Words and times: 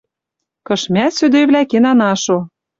Кыш 0.67 0.81
мӓ, 0.93 1.05
сӧдӧйвлӓ, 1.17 1.61
кен 1.69 1.85
ана 1.91 2.11
шо. 2.23 2.37